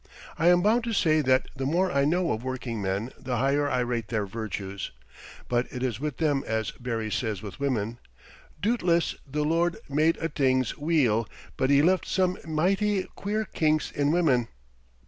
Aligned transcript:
I 0.35 0.47
am 0.47 0.63
bound 0.63 0.83
to 0.85 0.93
say 0.93 1.21
that 1.21 1.45
the 1.55 1.67
more 1.67 1.91
I 1.91 2.05
know 2.05 2.31
of 2.31 2.43
working 2.43 2.81
men 2.81 3.11
the 3.19 3.37
higher 3.37 3.69
I 3.69 3.81
rate 3.81 4.07
their 4.07 4.25
virtues. 4.25 4.89
But 5.47 5.67
it 5.71 5.83
is 5.83 5.99
with 5.99 6.17
them 6.17 6.43
as 6.47 6.71
Barrie 6.71 7.11
says 7.11 7.43
with 7.43 7.59
women: 7.59 7.99
"Dootless 8.59 9.13
the 9.29 9.43
Lord 9.45 9.77
made 9.87 10.17
a' 10.17 10.27
things 10.29 10.75
weel, 10.75 11.29
but 11.55 11.69
he 11.69 11.83
left 11.83 12.07
some 12.07 12.39
michty 12.47 13.03
queer 13.13 13.45
kinks 13.45 13.91
in 13.91 14.11
women." 14.11 14.47